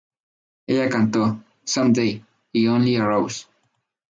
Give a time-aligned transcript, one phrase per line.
[0.65, 3.45] Ella cantó "Some Day" y "Only a Rose".